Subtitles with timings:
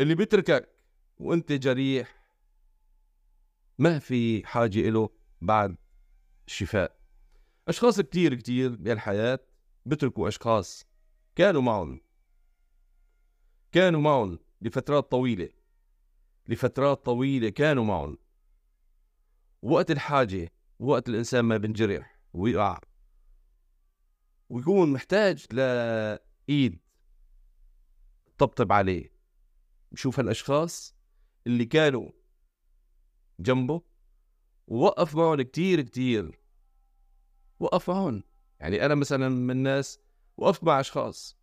[0.00, 0.68] اللي بيتركك
[1.18, 2.22] وانت جريح
[3.78, 5.76] ما في حاجة له بعد
[6.46, 6.96] الشفاء.
[7.68, 9.38] أشخاص كتير كتير بالحياة
[9.86, 10.86] بتركوا أشخاص
[11.36, 12.00] كانوا معهم
[13.72, 15.48] كانوا معهم لفترات طويلة
[16.48, 18.18] لفترات طويلة كانوا معهم.
[19.62, 22.80] وقت الحاجة وقت الإنسان ما بنجرح ويقع
[24.50, 26.78] ويكون محتاج لإيد
[28.38, 29.11] طبطب عليه.
[29.92, 30.96] بشوف هالأشخاص
[31.46, 32.10] اللي كانوا
[33.40, 33.82] جنبه
[34.66, 36.40] ووقف معهم كتير كتير.
[37.60, 38.22] وقف معهم.
[38.60, 40.00] يعني أنا مثلا من الناس
[40.36, 41.38] وقفت مع أشخاص.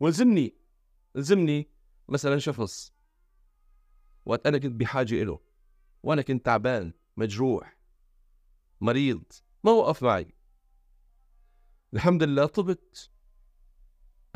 [0.00, 0.56] ولزمني
[1.14, 1.70] لزمني
[2.08, 2.92] مثلا شخص.
[4.24, 5.40] وقت أنا كنت بحاجة إله.
[6.02, 7.78] وأنا كنت تعبان مجروح
[8.80, 9.22] مريض
[9.64, 10.34] ما وقف معي.
[11.94, 13.10] الحمد لله طبت.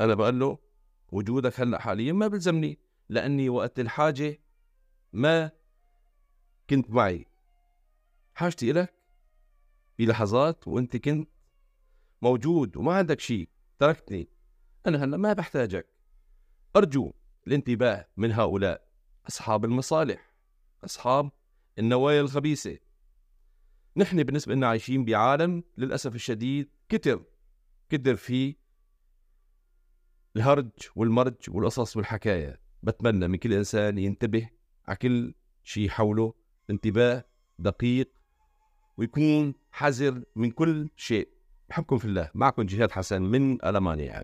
[0.01, 0.68] أنا بقول له
[1.11, 4.39] وجودك هلأ حاليا ما بلزمني لأني وقت الحاجة
[5.13, 5.51] ما
[6.69, 7.25] كنت معي.
[8.33, 8.93] حاجتي إلك
[9.99, 11.29] بلحظات وأنت كنت
[12.21, 14.29] موجود وما عندك شيء تركتني.
[14.87, 15.87] أنا هلأ ما بحتاجك.
[16.75, 17.13] أرجو
[17.47, 18.89] الانتباه من هؤلاء
[19.27, 20.33] أصحاب المصالح
[20.83, 21.31] أصحاب
[21.79, 22.77] النوايا الخبيثة.
[23.97, 27.23] نحن بالنسبة لنا عايشين بعالم للأسف الشديد كتر
[27.89, 28.55] كتر فيه
[30.35, 32.59] الهرج والمرج والقصص والحكاية.
[32.83, 34.49] بتمنى من كل إنسان ينتبه
[34.87, 36.33] على كل شيء حوله
[36.69, 37.25] انتباه
[37.59, 38.11] دقيق
[38.97, 41.29] ويكون حذر من كل شيء.
[41.69, 42.31] بحبكم في الله.
[42.33, 44.23] معكم جهاد حسن من ألمانيا.